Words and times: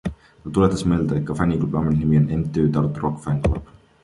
Ta 0.43 0.49
tuletas 0.53 0.83
meelde, 0.93 1.19
et 1.19 1.27
ka 1.27 1.35
fänniklubi 1.41 1.79
ametlik 1.83 2.01
nimi 2.01 2.19
on 2.21 2.27
MTÜ 2.43 2.65
Tartu 2.79 3.05
Rock 3.05 3.23
Fan 3.29 3.41
Club. 3.47 3.71